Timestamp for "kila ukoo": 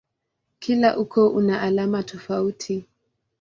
0.59-1.27